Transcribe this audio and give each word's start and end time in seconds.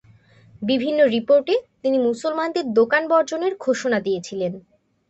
বিভিন্ন 0.61 0.99
রিপোর্টে 1.07 1.53
তিনি 1.81 1.97
মুসলমানদের 1.99 2.65
দোকান 2.73 3.03
বর্জনের 3.07 3.53
ঘোষণাদিয়েছিলেন। 3.59 4.53